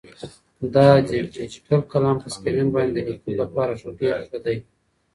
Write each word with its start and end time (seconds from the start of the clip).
دا 0.73 0.87
ډیجیټل 1.35 1.79
قلم 1.91 2.15
په 2.23 2.27
سکرین 2.35 2.67
باندې 2.75 2.93
د 2.93 2.99
لیکلو 3.09 3.39
لپاره 3.41 3.71
ډېر 3.99 4.17
ښه 4.27 4.39
دی. 4.45 4.57